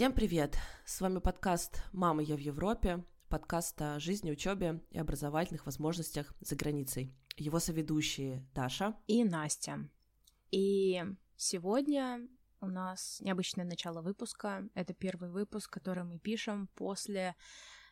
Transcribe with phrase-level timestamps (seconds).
[0.00, 0.56] Всем привет!
[0.86, 6.56] С вами подкаст «Мама, я в Европе», подкаст о жизни, учебе и образовательных возможностях за
[6.56, 7.14] границей.
[7.36, 9.90] Его соведущие Даша и Настя.
[10.50, 11.04] И
[11.36, 12.26] сегодня
[12.62, 14.66] у нас необычное начало выпуска.
[14.72, 17.36] Это первый выпуск, который мы пишем после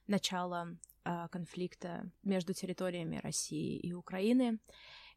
[0.06, 4.60] начала э, конфликта между территориями России и Украины.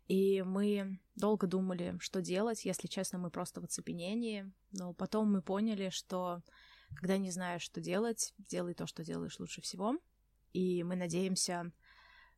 [0.10, 2.66] И мы долго думали, что делать.
[2.66, 4.52] Если честно, мы просто в оцепенении.
[4.74, 6.42] Но потом мы поняли, что
[6.96, 9.98] когда не знаешь, что делать, делай то, что делаешь лучше всего.
[10.54, 11.72] И мы надеемся,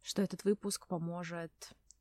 [0.02, 1.52] что этот выпуск поможет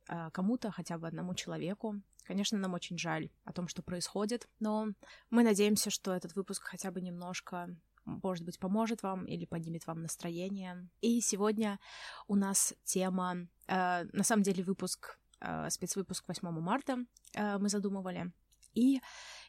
[0.08, 2.00] э, кому-то, хотя бы одному человеку.
[2.24, 4.88] Конечно, нам очень жаль о том, что происходит, но
[5.30, 10.02] мы надеемся, что этот выпуск хотя бы немножко может быть, поможет вам или поднимет вам
[10.02, 10.88] настроение.
[11.00, 11.78] И сегодня
[12.26, 16.98] у нас тема, э, на самом деле выпуск, э, спецвыпуск 8 марта
[17.34, 18.32] э, мы задумывали,
[18.74, 19.00] и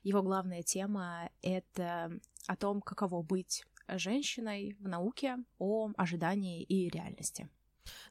[0.04, 7.50] его главная тема— это о том, каково быть женщиной в науке, о ожидании и реальности.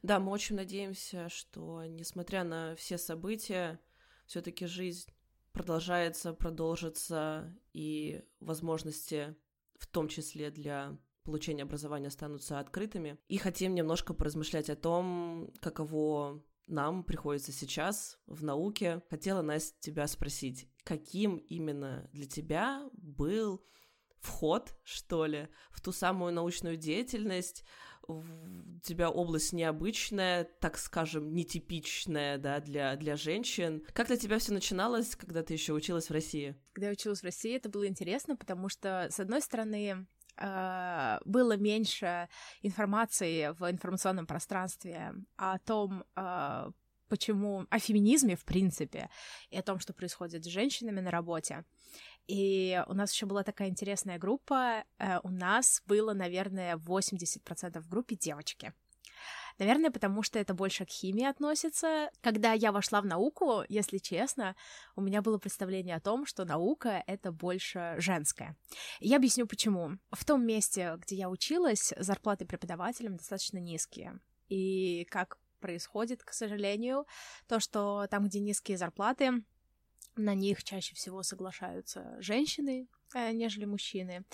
[0.01, 3.79] Да, мы очень надеемся, что, несмотря на все события,
[4.25, 5.09] все-таки жизнь
[5.51, 9.35] продолжается, продолжится, и возможности,
[9.77, 13.17] в том числе для получения образования, останутся открытыми.
[13.29, 19.01] И хотим немножко поразмышлять о том, каково нам приходится сейчас в науке.
[19.09, 23.63] Хотела, Настя, тебя спросить, каким именно для тебя был
[24.19, 27.63] вход, что ли, в ту самую научную деятельность.
[28.05, 28.21] У
[28.83, 33.85] тебя область необычная, так скажем, нетипичная, да, для, для женщин.
[33.93, 36.55] Как для тебя все начиналось, когда ты еще училась в России?
[36.73, 40.05] Когда я училась в России, это было интересно, потому что, с одной стороны,
[40.37, 42.27] было меньше
[42.61, 46.71] информации в информационном пространстве о том, а,
[47.13, 49.09] почему о феминизме, в принципе,
[49.51, 51.63] и о том, что происходит с женщинами на работе.
[52.27, 54.83] И у нас еще была такая интересная группа.
[54.97, 58.73] Э, у нас было, наверное, 80% в группе девочки.
[59.59, 62.09] Наверное, потому что это больше к химии относится.
[62.21, 64.55] Когда я вошла в науку, если честно,
[64.95, 68.55] у меня было представление о том, что наука— это больше женская.
[68.99, 69.97] Я объясню, почему.
[70.11, 74.19] В том месте, где я училась, зарплаты преподавателям достаточно низкие.
[74.49, 77.05] И как происходит, к сожалению,
[77.47, 79.43] то, что там, где низкие зарплаты,
[80.15, 84.25] на них чаще всего соглашаются женщины, э, нежели мужчины.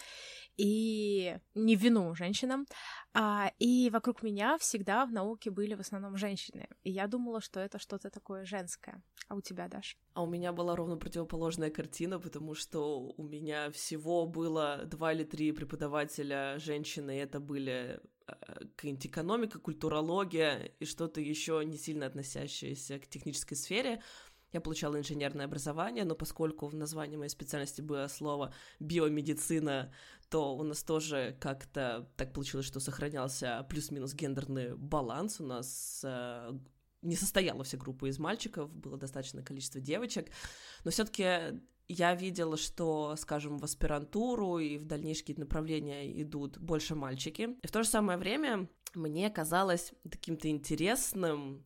[0.57, 2.65] И не вину женщинам.
[3.13, 6.67] А, и вокруг меня всегда в науке были в основном женщины.
[6.83, 9.01] И я думала, что это что-то такое женское.
[9.29, 9.97] А у тебя, Даш?
[10.13, 15.23] А у меня была ровно противоположная картина, потому что у меня всего было два или
[15.23, 18.33] три преподавателя женщины, и это были э,
[18.75, 24.01] какая-нибудь экономика, культурология и что-то еще не сильно относящееся к технической сфере.
[24.51, 29.93] Я получала инженерное образование, но поскольку в названии моей специальности было слово биомедицина,
[30.29, 35.39] то у нас тоже как-то так получилось, что сохранялся плюс-минус гендерный баланс.
[35.39, 36.51] У нас э,
[37.01, 40.31] не состояла вся группа из мальчиков, было достаточное количество девочек,
[40.83, 47.57] но все-таки я видела, что, скажем, в аспирантуру и в дальнейшие направления идут больше мальчики.
[47.61, 51.65] И в то же самое время мне казалось каким-то интересным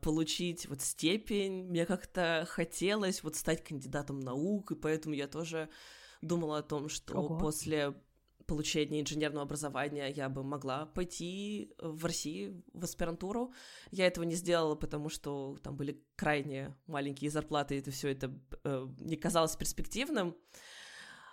[0.00, 1.64] получить вот степень.
[1.64, 5.68] Мне как-то хотелось вот стать кандидатом наук, и поэтому я тоже
[6.22, 7.38] думала о том, что Ого.
[7.38, 7.94] после
[8.46, 13.52] получения инженерного образования я бы могла пойти в России в аспирантуру.
[13.90, 18.32] Я этого не сделала, потому что там были крайне маленькие зарплаты, и это все это
[18.64, 20.36] э, не казалось перспективным.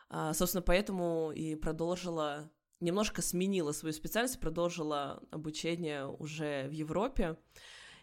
[0.10, 7.38] А, собственно, поэтому и продолжила немножко сменила свою специальность, продолжила обучение уже в Европе.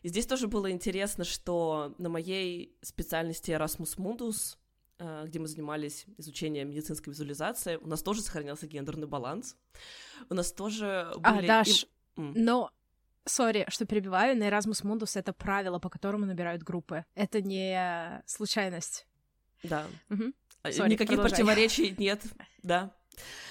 [0.03, 4.57] И здесь тоже было интересно, что на моей специальности Erasmus Mundus,
[4.99, 9.57] э, где мы занимались изучением медицинской визуализации, у нас тоже сохранялся гендерный баланс.
[10.31, 11.47] У нас тоже а, были...
[11.47, 11.87] А, Даш, и...
[12.17, 12.71] но
[13.25, 17.05] Сори, что перебиваю, на Erasmus Mundus это правило, по которому набирают группы.
[17.15, 19.07] Это не случайность.
[19.63, 19.87] Да.
[20.11, 20.33] Угу.
[20.65, 21.31] Sorry, Никаких продолжай.
[21.31, 22.23] противоречий нет,
[22.63, 22.95] да.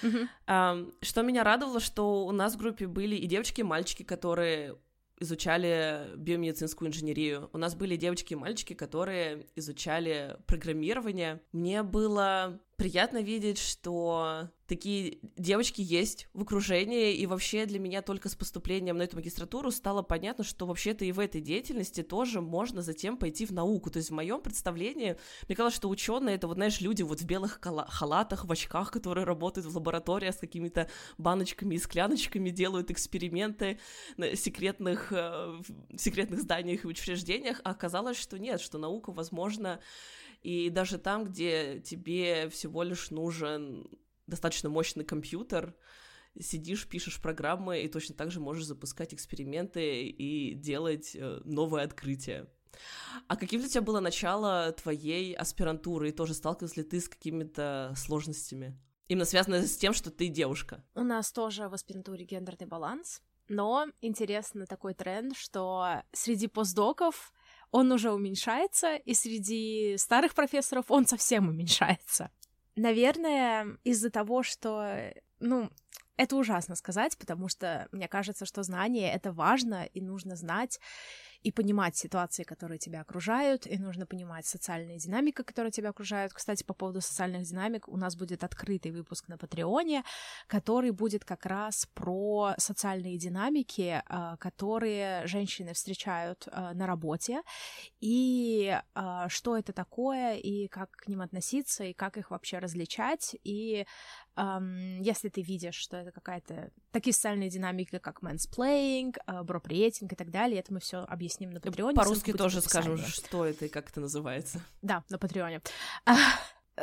[0.02, 0.28] Uh-huh.
[0.48, 4.78] Um, что меня радовало, что у нас в группе были и девочки, и мальчики, которые
[5.20, 7.50] изучали биомедицинскую инженерию.
[7.54, 11.42] У нас были девочки и мальчики, которые изучали программирование.
[11.52, 18.30] Мне было приятно видеть, что такие девочки есть в окружении, и вообще для меня только
[18.30, 22.82] с поступлением на эту магистратуру стало понятно, что вообще-то и в этой деятельности тоже можно
[22.82, 23.90] затем пойти в науку.
[23.90, 25.18] То есть в моем представлении,
[25.48, 29.24] мне казалось, что ученые это, вот знаешь, люди вот в белых халатах, в очках, которые
[29.24, 33.80] работают в лабораториях с какими-то баночками и скляночками, делают эксперименты
[34.18, 35.62] на секретных, э,
[35.98, 39.80] секретных зданиях и учреждениях, а оказалось, что нет, что наука возможно
[40.44, 43.88] и даже там, где тебе всего лишь нужен
[44.28, 45.76] достаточно мощный компьютер,
[46.40, 52.48] сидишь, пишешь программы и точно так же можешь запускать эксперименты и делать э, новые открытия.
[53.28, 56.10] А каким для тебя было начало твоей аспирантуры?
[56.10, 58.78] И тоже сталкивалась ли ты с какими-то сложностями?
[59.08, 60.84] Именно связанные с тем, что ты девушка.
[60.94, 67.34] У нас тоже в аспирантуре гендерный баланс, но интересно такой тренд, что среди постдоков
[67.72, 72.32] он уже уменьшается, и среди старых профессоров он совсем уменьшается.
[72.78, 75.72] Наверное, из-за того, что, ну,
[76.16, 80.80] это ужасно сказать, потому что мне кажется, что знание— это важно, и нужно знать,
[81.44, 86.34] и понимать ситуации, которые тебя окружают, и нужно понимать социальные динамики, которые тебя окружают.
[86.34, 90.04] Кстати, по поводу социальных динамик у нас будет открытый выпуск на Патреоне,
[90.48, 97.42] который будет как раз про социальные динамики, а, которые женщины встречают а, на работе,
[98.00, 103.36] и а, что это такое, и как к ним относиться, и как их вообще различать,
[103.44, 103.86] и
[104.38, 110.16] Um, если ты видишь, что это какая-то такие социальные динамики, как mansplaining, uh, броприетинг и
[110.16, 111.96] так далее, это мы все объясним на Патреоне.
[111.96, 114.62] По-русски тоже скажем, что это и как это называется.
[114.84, 115.62] Да, на Патреоне.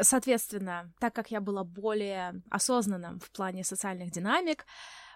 [0.01, 4.67] Соответственно, так как я была более осознанным в плане социальных динамик,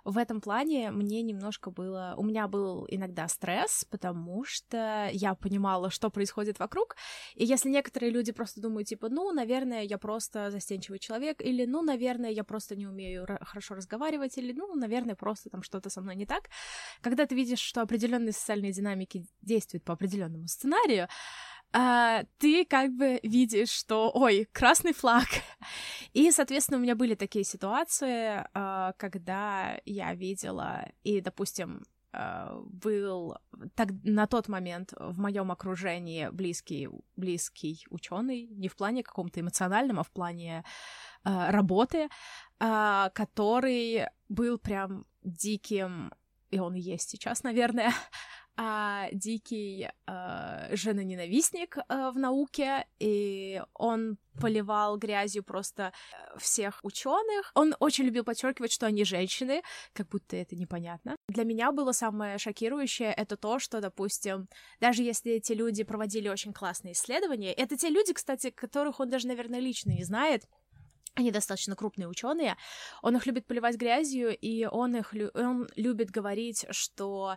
[0.05, 2.15] в этом плане мне немножко было...
[2.17, 6.97] У меня был иногда стресс, потому что я понимала, что происходит вокруг,
[7.35, 11.83] и если некоторые люди просто думают, типа, ну, наверное, я просто застенчивый человек, или, ну,
[11.83, 16.17] наверное, я просто не умею хорошо разговаривать, или, ну, наверное, просто там что-то со мной
[16.17, 16.49] не так,
[17.01, 21.09] когда ты видишь, что определенные социальные динамики действуют по определенному сценарию,
[21.73, 25.27] а, ты как бы видишь, что, ой, красный флаг.
[26.13, 31.83] И, соответственно, у меня были такие ситуации, а, когда я видела, и, допустим,
[32.13, 33.37] а, был
[33.75, 40.01] так, на тот момент в моем окружении близкий, близкий ученый, не в плане каком-то эмоциональном,
[40.01, 40.65] а в плане
[41.25, 42.09] а, работы,
[42.59, 46.13] а, который был прям диким,
[46.51, 47.93] и он есть сейчас, наверное,
[48.61, 57.53] а, дикий а, женоненавистник а, в науке, и он поливал грязью просто э, всех ученых.
[57.55, 59.63] Он очень любил подчеркивать, что они женщины,
[59.93, 61.17] как будто это непонятно.
[61.29, 64.49] Для меня было самое шокирующее это то, что, допустим,
[64.81, 69.29] даже если эти люди проводили очень классные исследования, это те люди, кстати, которых он даже,
[69.29, 70.45] наверное, лично не знает,
[71.15, 72.57] они достаточно крупные ученые,
[73.03, 77.37] он их любит поливать грязью, и он их он любит говорить, что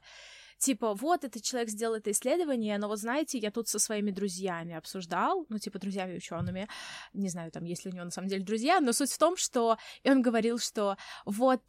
[0.62, 4.76] типа, вот, этот человек сделал это исследование, но вот знаете, я тут со своими друзьями
[4.76, 6.68] обсуждал, ну, типа, друзьями учеными,
[7.14, 9.36] не знаю, там, есть ли у него на самом деле друзья, но суть в том,
[9.38, 11.62] что и он говорил, что вот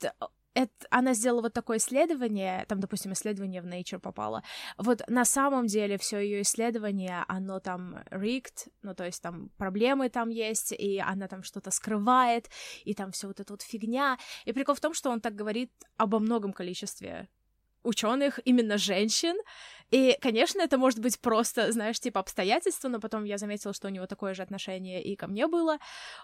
[0.54, 4.42] это, она сделала вот такое исследование, там, допустим, исследование в Nature попало,
[4.76, 10.10] вот на самом деле все ее исследование, оно там rigged, ну, то есть там проблемы
[10.10, 12.50] там есть, и она там что-то скрывает,
[12.84, 15.72] и там все вот эта вот фигня, и прикол в том, что он так говорит
[15.96, 17.28] обо многом количестве
[17.82, 19.36] ученых, именно женщин.
[19.92, 23.90] И, конечно, это может быть просто, знаешь, типа обстоятельства, но потом я заметила, что у
[23.90, 25.78] него такое же отношение и ко мне было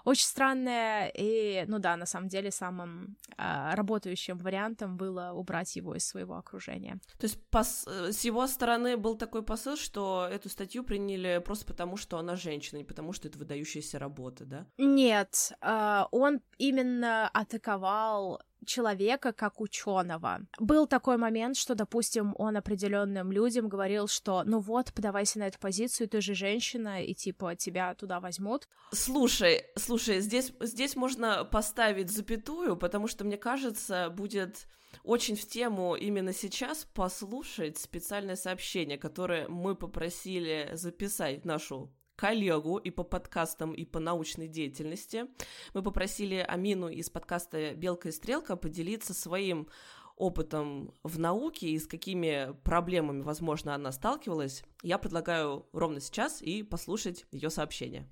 [0.05, 1.13] очень странное.
[1.15, 6.37] И, ну да, на самом деле самым э, работающим вариантом было убрать его из своего
[6.37, 6.99] окружения.
[7.19, 7.87] То есть пос...
[7.87, 12.37] Э, с его стороны был такой посыл, что эту статью приняли просто потому, что она
[12.37, 14.67] женщина, и потому что это выдающаяся работа, да?
[14.79, 20.41] Нет, э, он именно атаковал человека как ученого.
[20.59, 25.59] Был такой момент, что, допустим, он определенным людям говорил, что ну вот, подавайся на эту
[25.59, 28.69] позицию, ты же женщина, и типа тебя туда возьмут.
[28.93, 34.67] Слушай, слушай, здесь, здесь можно поставить запятую, потому что, мне кажется, будет
[35.05, 42.91] очень в тему именно сейчас послушать специальное сообщение, которое мы попросили записать нашу коллегу и
[42.91, 45.27] по подкастам, и по научной деятельности.
[45.73, 49.69] Мы попросили Амину из подкаста «Белка и стрелка» поделиться своим
[50.17, 54.65] опытом в науке и с какими проблемами, возможно, она сталкивалась.
[54.83, 58.11] Я предлагаю ровно сейчас и послушать ее сообщение.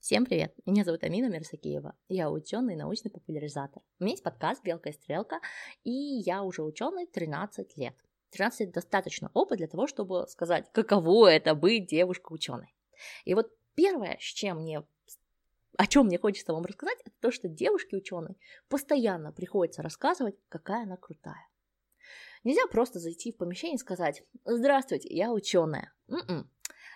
[0.00, 0.54] Всем привет!
[0.64, 1.94] Меня зовут Амина Мерсакиева.
[2.08, 3.82] Я ученый научный популяризатор.
[4.00, 5.40] У меня есть подкаст «Белка и стрелка»,
[5.82, 7.94] и я уже ученый 13 лет.
[8.30, 12.73] 13 лет достаточно опыт для того, чтобы сказать, каково это быть девушкой-ученой.
[13.24, 14.82] И вот первое, с чем мне
[15.76, 20.96] о чем мне хочется вам рассказать, это то, что девушке-ученой постоянно приходится рассказывать, какая она
[20.96, 21.48] крутая.
[22.44, 25.92] Нельзя просто зайти в помещение и сказать «Здравствуйте, я ученая».
[26.08, 26.50] М-м.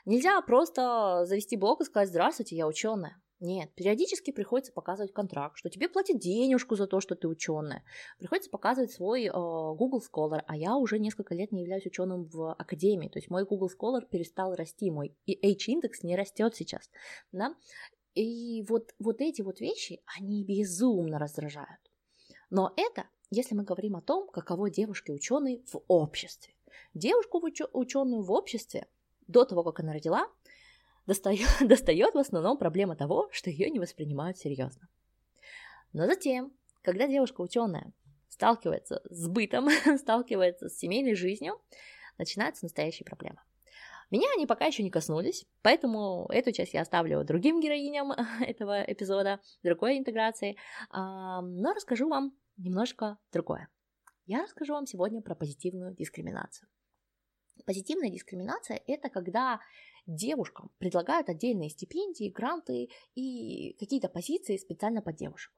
[0.04, 3.20] Нельзя просто завести блог и сказать «Здравствуйте, я ученая».
[3.40, 7.84] Нет, периодически приходится показывать контракт, что тебе платят денежку за то, что ты ученая.
[8.18, 12.52] Приходится показывать свой э, Google Scholar, а я уже несколько лет не являюсь ученым в
[12.52, 16.90] академии, то есть мой Google Scholar перестал расти, мой H-индекс не растет сейчас,
[17.30, 17.54] да.
[18.14, 21.80] И вот, вот эти вот вещи, они безумно раздражают.
[22.50, 26.54] Но это, если мы говорим о том, каково девушке-ученой в обществе.
[26.94, 27.40] Девушку
[27.72, 28.88] ученую в обществе
[29.28, 30.26] до того, как она родила,
[31.08, 34.88] достает, достает в основном проблема того, что ее не воспринимают серьезно.
[35.92, 37.92] Но затем, когда девушка ученая
[38.28, 41.60] сталкивается с бытом, сталкивается с семейной жизнью,
[42.18, 43.40] начинаются настоящие проблемы.
[44.10, 49.40] Меня они пока еще не коснулись, поэтому эту часть я оставлю другим героиням этого эпизода,
[49.62, 50.56] другой интеграции,
[50.92, 53.68] но расскажу вам немножко другое.
[54.26, 56.68] Я расскажу вам сегодня про позитивную дискриминацию.
[57.66, 59.60] Позитивная дискриминация– это когда
[60.14, 65.52] девушкам предлагают отдельные стипендии, гранты и какие-то позиции специально под девушек.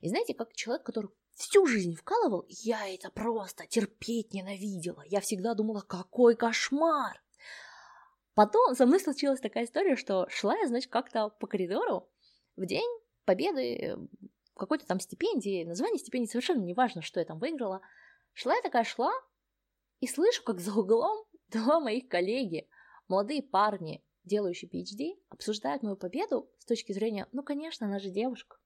[0.00, 5.02] И знаете, как человек, который всю жизнь вкалывал, я это просто терпеть ненавидела.
[5.06, 7.22] Я всегда думала, какой кошмар.
[8.34, 12.08] Потом со мной случилась такая история, что шла я, значит, как-то по коридору
[12.56, 12.88] в день
[13.24, 13.96] победы
[14.56, 17.80] какой-то там стипендии, название стипендии совершенно не важно, что я там выиграла.
[18.32, 19.12] Шла я такая шла,
[20.00, 22.68] и слышу, как за углом два моих коллеги,
[23.08, 28.56] молодые парни, делающие PhD, обсуждают мою победу с точки зрения, ну, конечно, она же девушка.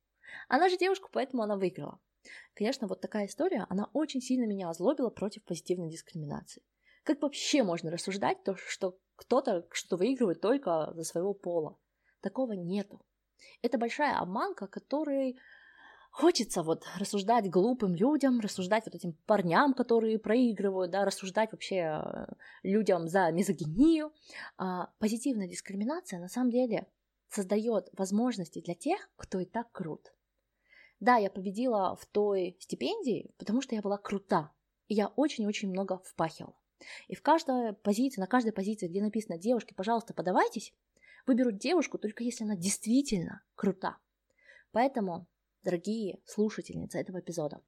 [0.49, 2.01] Она же девушка, поэтому она выиграла.
[2.55, 6.63] Конечно, вот такая история, она очень сильно меня озлобила против позитивной дискриминации.
[7.05, 11.79] Как вообще можно рассуждать то, что кто-то что-то выигрывает только за своего пола?
[12.21, 13.01] Такого нету.
[13.63, 15.39] Это большая обманка, которой
[16.19, 22.27] хочется вот рассуждать глупым людям, рассуждать вот этим парням, которые проигрывают, да, рассуждать вообще э,
[22.65, 24.13] людям за мизогинию.
[24.57, 26.89] А, позитивная дискриминация на самом деле
[27.29, 30.13] создает возможности для тех, кто и так крут.
[30.99, 34.51] Да, я победила в той стипендии, потому что я была крута,
[34.89, 36.57] и я очень-очень много впахивала.
[37.07, 40.75] И в каждой позиции, на каждой позиции, где написано «девушки, пожалуйста, подавайтесь»,
[41.29, 43.99] выберут девушку только если она действительно крута.
[44.73, 45.29] Поэтому,
[45.63, 47.63] дорогие слушательницы этого эпизода,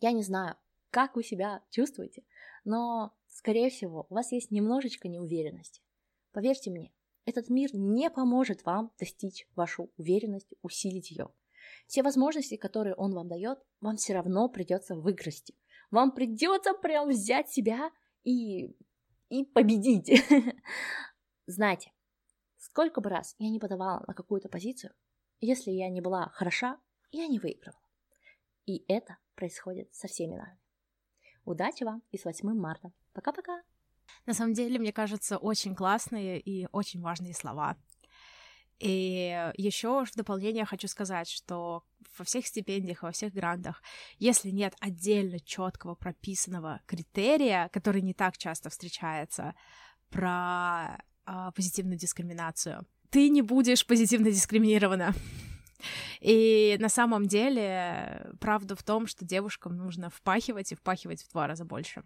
[0.00, 0.56] я не знаю,
[0.90, 2.24] как вы себя чувствуете,
[2.64, 5.82] но, скорее всего, у вас есть немножечко неуверенности.
[6.32, 6.92] Поверьте мне,
[7.24, 11.28] этот мир не поможет вам достичь вашу уверенность, усилить ее.
[11.86, 15.54] Все возможности, которые он вам дает, вам все равно придется выграсти.
[15.90, 17.90] Вам придется прям взять себя
[18.24, 18.74] и,
[19.28, 20.10] и победить.
[21.46, 21.92] Знаете,
[22.56, 24.92] сколько бы раз я не подавала на какую-то позицию,
[25.42, 26.78] если я не была хороша,
[27.10, 27.82] я не выигрывала.
[28.64, 30.58] И это происходит со всеми нами.
[31.44, 32.92] Удачи вам и с 8 марта.
[33.12, 33.60] Пока-пока!
[34.24, 37.76] На самом деле, мне кажется, очень классные и очень важные слова.
[38.78, 41.84] И еще в дополнение хочу сказать, что
[42.18, 43.82] во всех стипендиях, во всех грантах,
[44.18, 49.54] если нет отдельно четкого прописанного критерия, который не так часто встречается,
[50.10, 55.14] про а, позитивную дискриминацию, ты не будешь позитивно дискриминирована.
[56.20, 61.46] И на самом деле правда в том, что девушкам нужно впахивать и впахивать в два
[61.46, 62.04] раза больше.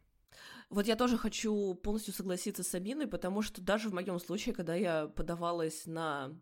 [0.68, 4.74] Вот я тоже хочу полностью согласиться с Аминой, потому что даже в моем случае, когда
[4.74, 6.32] я подавалась на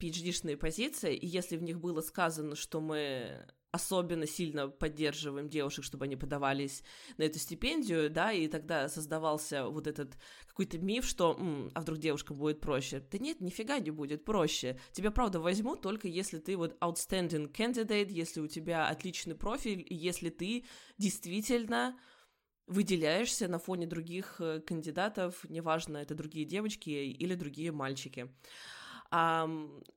[0.00, 6.04] PhD-шные позиции, и если в них было сказано, что мы особенно сильно поддерживаем девушек, чтобы
[6.04, 6.82] они подавались
[7.16, 11.98] на эту стипендию, да, и тогда создавался вот этот какой-то миф, что М, а вдруг
[11.98, 13.00] девушкам будет проще.
[13.10, 14.78] Да нет, нифига не будет проще.
[14.92, 19.94] Тебя, правда, возьмут только если ты вот outstanding candidate, если у тебя отличный профиль, и
[19.94, 20.64] если ты
[20.98, 21.98] действительно
[22.66, 28.30] выделяешься на фоне других э, кандидатов, неважно, это другие девочки или другие мальчики.
[29.14, 29.46] А,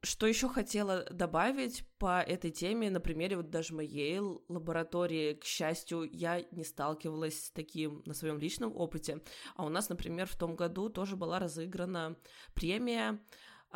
[0.02, 4.20] что еще хотела добавить по этой теме, на примере вот даже моей
[4.50, 9.22] лаборатории, к счастью, я не сталкивалась с таким на своем личном опыте.
[9.56, 12.18] А у нас, например, в том году тоже была разыграна
[12.56, 13.22] премия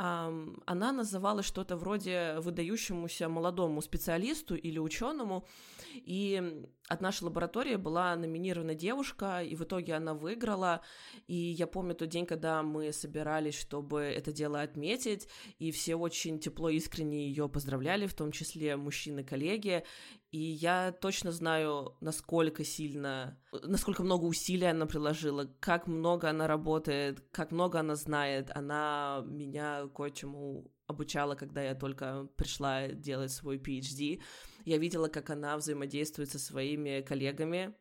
[0.01, 5.45] она называла что-то вроде выдающемуся молодому специалисту или ученому,
[5.93, 10.81] и от нашей лаборатории была номинирована девушка, и в итоге она выиграла,
[11.27, 15.27] и я помню тот день, когда мы собирались, чтобы это дело отметить,
[15.57, 19.83] и все очень тепло, искренне ее поздравляли, в том числе мужчины-коллеги,
[20.31, 27.23] и я точно знаю, насколько сильно, насколько много усилий она приложила, как много она работает,
[27.31, 28.51] как много она знает.
[28.53, 34.21] Она меня кое-чему обучала, когда я только пришла делать свой PhD.
[34.65, 37.73] Я видела, как она взаимодействует со своими коллегами,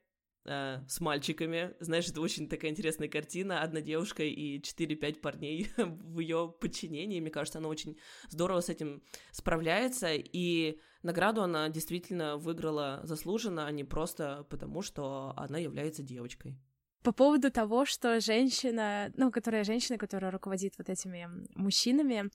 [0.48, 1.74] э, с мальчиками.
[1.80, 3.62] Знаешь, это очень такая интересная картина.
[3.62, 7.20] Одна девушка и 4-5 парней в ее подчинении.
[7.20, 7.96] Мне кажется, она очень
[8.28, 10.08] здорово с этим справляется.
[10.12, 16.58] И награду она действительно выиграла заслуженно, а не просто потому, что она является девочкой.
[17.02, 22.30] По поводу того, что женщина, ну, которая женщина, которая руководит вот этими мужчинами,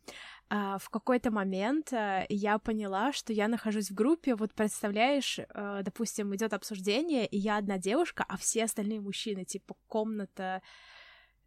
[0.50, 5.82] а, в какой-то момент а, я поняла, что я нахожусь в группе, вот представляешь, а,
[5.84, 10.62] допустим, идет обсуждение, и я одна девушка, а все остальные мужчины, типа комната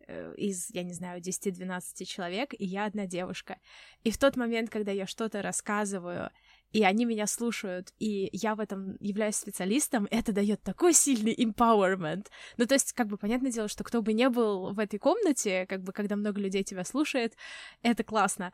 [0.07, 3.59] э, из, я не знаю, 10-12 человек, и я одна девушка.
[4.05, 6.31] И в тот момент, когда я что-то рассказываю,
[6.77, 12.27] и они меня слушают, и я в этом являюсь специалистом, это дает такой сильный empowerment.
[12.59, 15.65] Ну, то есть, как бы, понятное дело, что кто бы не был в этой комнате,
[15.71, 17.35] как бы, когда много людей тебя слушает,
[17.81, 18.53] это классно.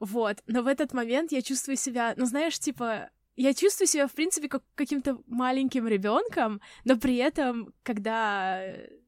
[0.00, 0.42] Вот.
[0.48, 4.48] Но в этот момент я чувствую себя, ну, знаешь, типа, я чувствую себя, в принципе,
[4.48, 8.64] как каким-то маленьким ребенком, но при этом, когда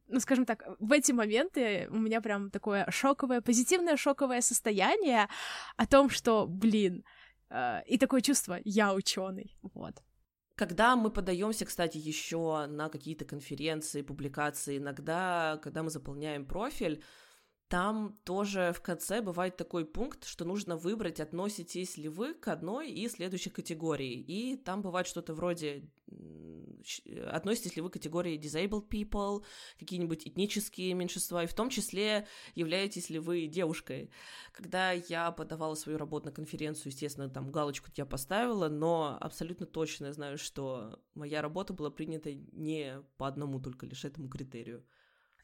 [0.07, 5.29] ну, скажем так, в эти моменты у меня прям такое шоковое, позитивное шоковое состояние
[5.77, 7.03] о том, что, блин,
[7.87, 10.03] и такое чувство «я ученый», вот.
[10.55, 17.03] Когда мы подаемся, кстати, еще на какие-то конференции, публикации, иногда, когда мы заполняем профиль,
[17.73, 22.91] там тоже в конце бывает такой пункт, что нужно выбрать, относитесь ли вы к одной
[22.91, 24.21] из следующих категорий.
[24.21, 25.89] И там бывает что-то вроде
[27.31, 29.43] относитесь ли вы к категории disabled people,
[29.79, 34.11] какие-нибудь этнические меньшинства, и в том числе являетесь ли вы девушкой.
[34.53, 40.07] Когда я подавала свою работу на конференцию, естественно, там галочку я поставила, но абсолютно точно
[40.07, 44.85] я знаю, что моя работа была принята не по одному только лишь этому критерию.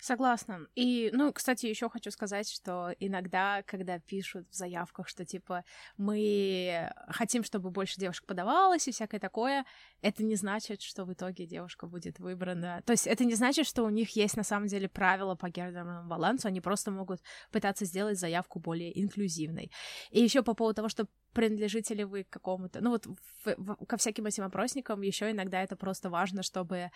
[0.01, 0.61] Согласна.
[0.77, 5.65] И, ну, кстати, еще хочу сказать, что иногда, когда пишут в заявках, что типа
[5.97, 9.65] мы хотим, чтобы больше девушек подавалось и всякое такое,
[10.01, 12.81] это не значит, что в итоге девушка будет выбрана.
[12.87, 16.09] То есть это не значит, что у них есть на самом деле правила по гендерному
[16.09, 19.73] балансу, они просто могут пытаться сделать заявку более инклюзивной.
[20.13, 23.17] И еще по поводу того, что принадлежите ли вы к какому-то, ну вот в,
[23.57, 26.91] в, ко всяким этим опросникам еще иногда это просто важно, чтобы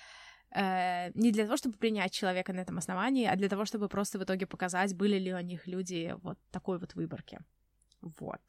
[0.54, 4.18] э, не для того, чтобы принять человека на этом основании, а для того, чтобы просто
[4.18, 7.38] в итоге показать, были ли у них люди вот такой вот выборки.
[8.00, 8.40] Вот.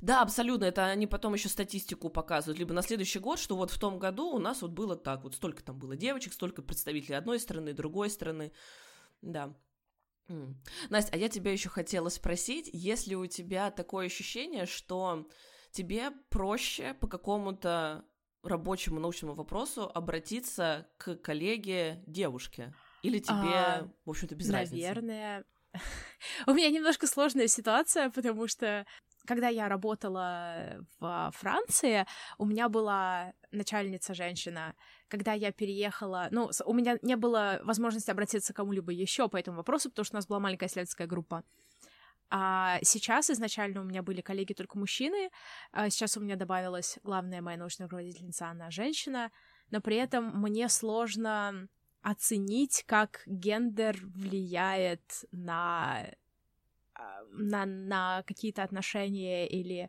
[0.00, 0.64] Да, абсолютно.
[0.64, 2.58] Это они потом еще статистику показывают.
[2.58, 5.22] Либо на следующий год, что вот в том году у нас вот было так.
[5.24, 8.52] Вот столько там было девочек, столько представителей одной страны, другой страны.
[9.22, 9.54] Да.
[10.90, 15.28] Настя, а я тебя еще хотела спросить, есть ли у тебя такое ощущение, что
[15.70, 18.04] тебе проще по какому-то
[18.44, 22.74] рабочему научному вопросу обратиться к коллеге девушке?
[23.02, 24.60] Или тебе, а, в общем-то, без наверное...
[24.60, 24.86] разницы?
[24.86, 25.44] Наверное...
[26.46, 28.86] У меня немножко сложная ситуация, потому что
[29.26, 32.06] когда я работала в Франции,
[32.38, 34.74] у меня была начальница женщина.
[35.08, 39.58] Когда я переехала, ну, у меня не было возможности обратиться к кому-либо еще по этому
[39.58, 41.42] вопросу, потому что у нас была маленькая исследовательская группа.
[42.36, 45.30] А сейчас изначально у меня были коллеги только мужчины,
[45.70, 49.30] а сейчас у меня добавилась главная моя научная руководительница, она женщина,
[49.70, 51.68] но при этом мне сложно
[52.02, 56.10] оценить, как гендер влияет на,
[56.94, 59.88] а, на, на какие-то отношения или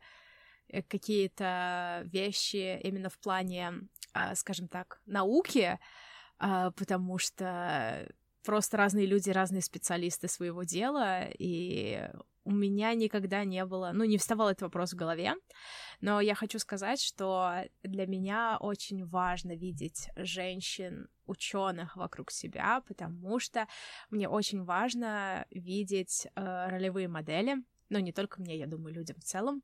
[0.67, 3.73] э, какие-то вещи именно в плане,
[4.13, 5.79] а, скажем так, науки,
[6.37, 8.07] потому что
[8.43, 12.07] просто разные люди, разные специалисты своего дела, и
[12.45, 15.33] у меня никогда не было, ну, не вставал этот вопрос в голове,
[15.99, 23.39] но я хочу сказать, что для меня очень важно видеть женщин, ученых вокруг себя, потому
[23.39, 23.67] что
[24.11, 27.55] мне очень важно видеть э, ролевые модели,
[27.89, 29.63] ну, не только мне, я думаю, людям в целом,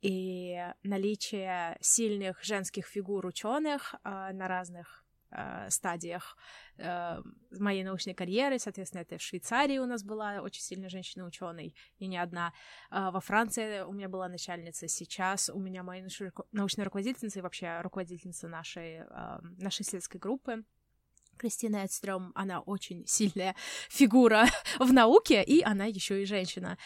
[0.00, 5.03] и наличие сильных женских фигур ученых э, на разных
[5.34, 6.36] э, стадиях
[6.78, 12.06] э, моей научной карьеры, соответственно, это в Швейцарии у нас была очень сильная женщина-ученый, и
[12.06, 12.52] не одна.
[12.90, 16.06] Э, во Франции у меня была начальница, сейчас у меня моя
[16.52, 20.64] научная руководительница и вообще руководительница нашей, э, нашей исследовательской группы,
[21.36, 23.54] Кристина Эдстрём, она очень сильная
[23.88, 24.46] фигура
[24.78, 26.78] в науке, и она еще и женщина.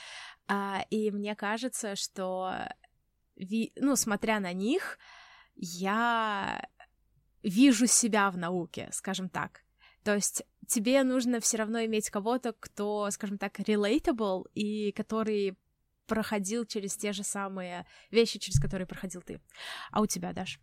[0.46, 2.52] А, и мне кажется, что,
[3.36, 4.98] ви, ну, смотря на них,
[5.54, 6.66] я
[7.42, 9.62] вижу себя в науке, скажем так.
[10.04, 15.56] То есть тебе нужно все равно иметь кого-то, кто, скажем так, relatable и который
[16.06, 19.40] проходил через те же самые вещи, через которые проходил ты.
[19.90, 20.58] А у тебя, Даш?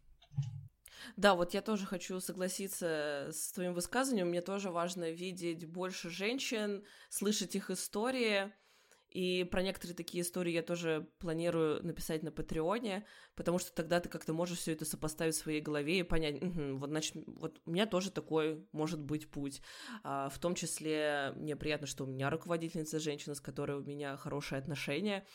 [1.18, 4.30] Да, вот я тоже хочу согласиться с твоим высказыванием.
[4.30, 8.52] Мне тоже важно видеть больше женщин, слышать их истории,
[9.16, 14.10] и про некоторые такие истории я тоже планирую написать на Патреоне, потому что тогда ты
[14.10, 17.72] как-то можешь все это сопоставить в своей голове и понять, угу, вот, значит, вот у
[17.72, 19.62] меня тоже такой может быть путь.
[20.04, 24.18] А, в том числе мне приятно, что у меня руководительница женщина, с которой у меня
[24.18, 25.26] хорошие отношения.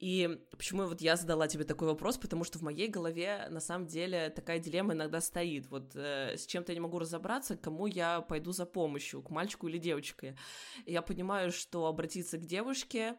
[0.00, 3.86] И почему вот я задала тебе такой вопрос, потому что в моей голове на самом
[3.86, 5.68] деле такая дилемма иногда стоит.
[5.68, 9.68] Вот э, с чем-то я не могу разобраться, кому я пойду за помощью, к мальчику
[9.68, 10.38] или девочке.
[10.86, 13.14] И я понимаю, что обратиться к девушке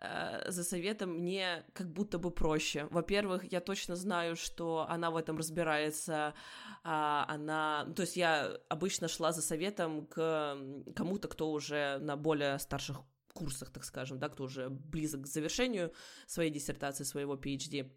[0.00, 2.88] э, за советом мне как будто бы проще.
[2.90, 6.34] Во-первых, я точно знаю, что она в этом разбирается,
[6.82, 7.86] а, она...
[7.94, 10.58] То есть я обычно шла за советом к
[10.96, 13.02] кому-то, кто уже на более старших
[13.38, 15.92] курсах, так скажем, да, кто уже близок к завершению
[16.26, 17.90] своей диссертации, своего PhD.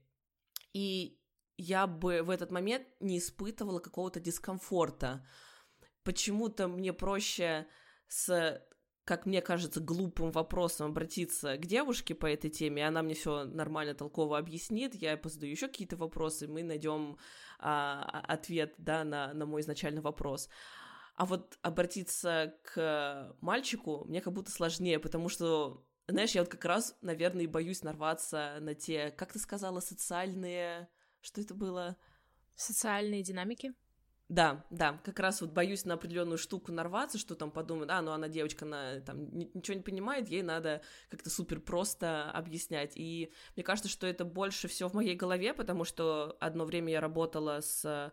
[0.73, 1.19] И
[1.57, 5.25] я бы в этот момент не испытывала какого-то дискомфорта.
[6.03, 7.67] Почему-то мне проще
[8.07, 8.61] с
[9.03, 13.95] как мне кажется, глупым вопросом обратиться к девушке по этой теме, она мне все нормально,
[13.95, 17.17] толково объяснит, я позадаю еще какие-то вопросы, мы найдем
[17.59, 20.49] а, ответ, да, на, на мой изначальный вопрос.
[21.21, 26.65] А вот обратиться к мальчику мне как будто сложнее, потому что, знаешь, я вот как
[26.65, 30.89] раз, наверное, и боюсь нарваться на те, как ты сказала, социальные...
[31.21, 31.95] Что это было?
[32.55, 33.75] Социальные динамики.
[34.29, 38.13] Да, да, как раз вот боюсь на определенную штуку нарваться, что там подумают, а, ну
[38.13, 42.93] она девочка, она там ничего не понимает, ей надо как-то супер просто объяснять.
[42.95, 46.99] И мне кажется, что это больше все в моей голове, потому что одно время я
[46.99, 48.11] работала с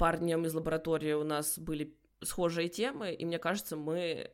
[0.00, 4.32] парнем из лаборатории, у нас были схожие темы, и мне кажется, мы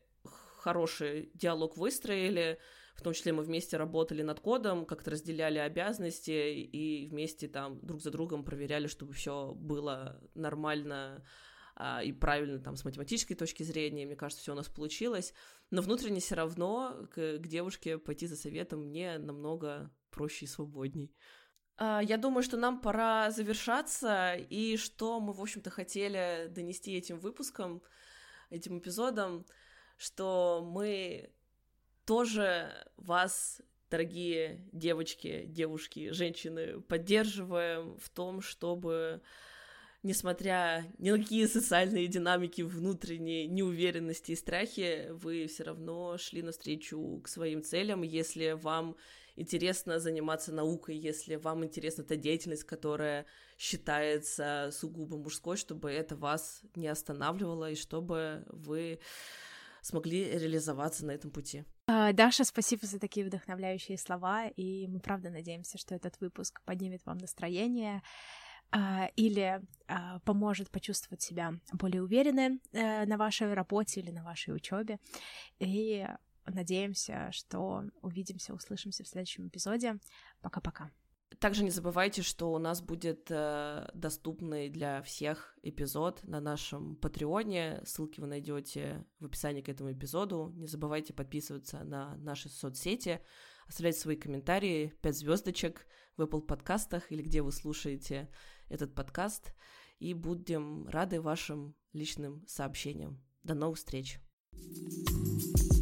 [0.59, 2.59] хороший диалог выстроили,
[2.97, 8.01] в том числе мы вместе работали над кодом, как-то разделяли обязанности и вместе там друг
[8.01, 11.25] за другом проверяли, чтобы все было нормально
[11.77, 14.07] а, и правильно там с математической точки зрения.
[14.07, 15.35] Мне кажется, все у нас получилось.
[15.71, 21.15] Но внутренне все равно к, к девушке пойти за советом мне намного проще и свободней.
[21.79, 27.19] А, я думаю, что нам пора завершаться, и что мы, в общем-то, хотели донести этим
[27.19, 27.83] выпуском,
[28.51, 29.45] этим эпизодом,
[29.97, 31.31] что мы
[32.07, 33.61] тоже вас,
[33.91, 39.23] дорогие девочки, девушки, женщины, поддерживаем в том, чтобы
[40.03, 47.21] несмотря ни на какие социальные динамики, внутренние неуверенности и страхи, вы все равно шли навстречу
[47.25, 48.97] к своим целям, если вам
[49.37, 53.27] интересно заниматься наукой, если вам интересна та деятельность, которая
[53.59, 59.01] считается сугубо мужской, чтобы это вас не останавливало и чтобы вы
[59.83, 61.65] смогли реализоваться на этом пути.
[61.87, 67.07] А, Даша, спасибо за такие вдохновляющие слова, и мы правда надеемся, что этот выпуск поднимет
[67.07, 68.03] вам настроение
[68.73, 74.55] а, или а, поможет почувствовать себя более уверенной э, на вашей работе или на вашей
[74.55, 74.99] учебе.
[75.61, 76.05] И
[76.47, 79.99] надеемся, что увидимся, услышимся в следующем эпизоде.
[80.41, 80.91] Пока-пока.
[81.39, 87.83] Также не забывайте, что у нас будет э, доступный для всех эпизод на нашем Патреоне.
[87.85, 90.53] Ссылки вы найдете в описании к этому эпизоду.
[90.55, 93.21] Не забывайте подписываться на наши соцсети,
[93.67, 98.31] оставлять свои комментарии, 5 звездочек в Apple подкастах или где вы слушаете
[98.69, 99.53] этот подкаст.
[99.99, 103.23] И будем рады вашим личным сообщениям.
[103.43, 104.21] До новых встреч!
[104.57, 105.76] thank you